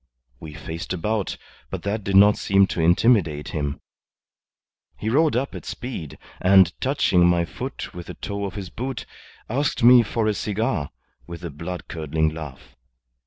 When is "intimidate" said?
2.81-3.49